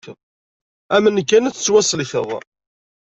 Amen 0.95 1.17
kan, 1.29 1.47
ad 1.47 1.53
tettwasellkeḍ. 1.55 2.29